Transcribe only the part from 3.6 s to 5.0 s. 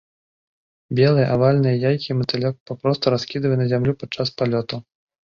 зямлю падчас палёту.